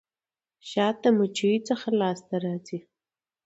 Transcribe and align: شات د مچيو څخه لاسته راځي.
شات 0.69 0.95
د 1.03 1.05
مچيو 1.17 1.55
څخه 1.69 1.87
لاسته 2.01 2.35
راځي. 2.45 2.79